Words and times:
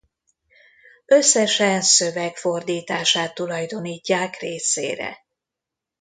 Összesen 1.05 1.81
szöveg 1.81 2.35
fordítását 2.35 3.33
tulajdonítják 3.33 4.37
részére. 4.39 5.17